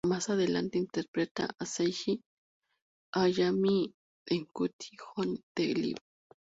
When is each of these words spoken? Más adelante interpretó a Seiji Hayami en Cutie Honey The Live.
Más 0.03 0.31
adelante 0.31 0.79
interpretó 0.79 1.43
a 1.59 1.63
Seiji 1.63 2.23
Hayami 3.13 3.93
en 4.25 4.45
Cutie 4.47 4.97
Honey 5.15 5.43
The 5.55 5.75
Live. 5.75 5.99